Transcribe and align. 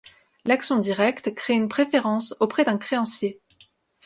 L'action 0.45 0.79
directe 0.79 1.35
crée 1.35 1.53
une 1.53 1.67
préférence 1.69 2.33
auprès 2.39 2.63
d'un 2.63 2.79
créancier. 2.79 3.39